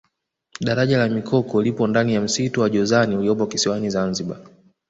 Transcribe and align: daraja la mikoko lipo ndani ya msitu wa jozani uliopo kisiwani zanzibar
daraja 0.61 0.97
la 0.97 1.07
mikoko 1.09 1.61
lipo 1.61 1.87
ndani 1.87 2.13
ya 2.13 2.21
msitu 2.21 2.61
wa 2.61 2.69
jozani 2.69 3.15
uliopo 3.15 3.47
kisiwani 3.47 3.89
zanzibar 3.89 4.37